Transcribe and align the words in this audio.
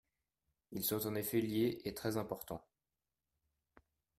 Ils 0.71 0.83
sont 0.83 1.05
en 1.05 1.13
effet 1.13 1.39
liés, 1.41 1.79
et 1.85 1.93
très 1.93 2.17
importants. 2.17 2.65